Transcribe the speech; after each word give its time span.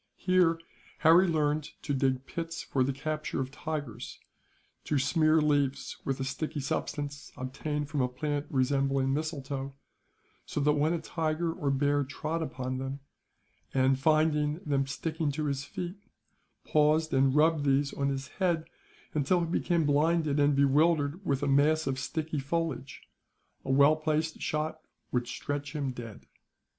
Here 0.17 0.59
Harry 1.01 1.27
learned 1.27 1.69
to 1.83 1.93
dig 1.93 2.25
pits 2.25 2.63
for 2.63 2.83
the 2.83 2.91
capture 2.91 3.39
of 3.39 3.51
tigers; 3.51 4.19
to 4.85 4.97
smear 4.97 5.39
leaves 5.39 5.95
with 6.03 6.19
a 6.19 6.23
sticky 6.23 6.59
substance, 6.59 7.31
obtained 7.37 7.87
from 7.87 8.01
a 8.01 8.07
plant 8.07 8.47
resembling 8.49 9.13
mistletoe, 9.13 9.75
so 10.43 10.59
that 10.61 10.73
when 10.73 10.93
a 10.93 10.99
tiger 10.99 11.53
or 11.53 11.69
bear 11.69 12.03
trod 12.03 12.41
upon 12.41 12.79
them 12.79 13.01
and, 13.75 13.99
finding 13.99 14.55
them 14.65 14.87
sticking 14.87 15.31
to 15.33 15.45
his 15.45 15.65
feet, 15.65 15.99
paused 16.65 17.13
and 17.13 17.35
rubbed 17.35 17.63
these 17.63 17.93
on 17.93 18.09
his 18.09 18.29
head, 18.39 18.65
until 19.13 19.41
he 19.41 19.45
became 19.45 19.85
blinded 19.85 20.39
and 20.39 20.55
bewildered 20.55 21.23
with 21.23 21.43
a 21.43 21.47
mass 21.47 21.85
of 21.85 21.99
sticky 21.99 22.39
foliage, 22.39 23.03
a 23.63 23.69
well 23.69 23.95
placed 23.95 24.41
shot 24.41 24.81
would 25.11 25.27
stretch 25.27 25.73
him 25.75 25.91
dead. 25.91 26.25